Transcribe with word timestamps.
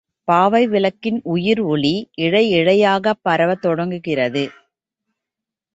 பாவை 0.27 0.61
விளக்கின் 0.67 1.19
உயிர் 1.23 1.61
ஒளி 1.65 1.93
இழை 2.17 2.43
இழையாகப் 2.53 3.21
பரவத் 3.21 3.61
தொடங்குகிறது. 3.61 4.43